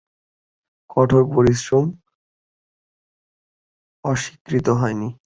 [0.89, 1.85] কঠোর পরিশ্রম
[4.03, 5.09] অস্বীকৃত হয়নি।